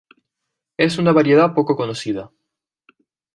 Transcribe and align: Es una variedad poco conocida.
Es 0.77 0.97
una 0.97 1.11
variedad 1.11 1.53
poco 1.53 1.75
conocida. 1.75 2.31